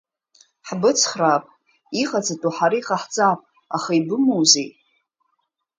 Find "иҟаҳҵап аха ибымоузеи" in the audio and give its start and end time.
2.79-4.69